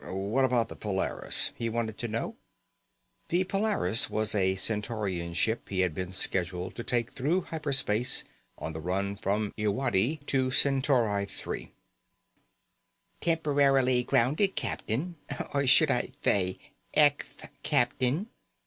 [0.03, 2.35] "What about the Polaris?" he wanted to know.
[3.29, 8.23] The Polaris was a Centaurian ship he'd been scheduled to take through hyper space
[8.57, 11.71] on the run from Irwadi to Centauri III.
[13.19, 15.17] "Temporarily grounded, captain.
[15.53, 16.57] Or should I thay,
[16.97, 18.31] ecth captain?"